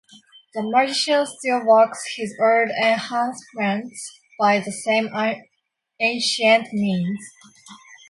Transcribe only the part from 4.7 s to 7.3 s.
same ancient means.